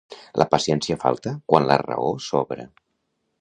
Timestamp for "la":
0.41-0.45, 1.73-1.77